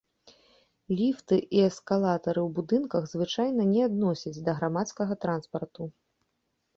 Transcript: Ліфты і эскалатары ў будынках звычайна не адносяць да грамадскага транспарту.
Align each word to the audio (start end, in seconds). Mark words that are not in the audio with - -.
Ліфты 0.99 1.37
і 1.57 1.59
эскалатары 1.65 2.41
ў 2.47 2.49
будынках 2.59 3.03
звычайна 3.13 3.65
не 3.73 3.81
адносяць 3.89 4.33
да 4.47 4.51
грамадскага 4.61 5.13
транспарту. 5.27 5.83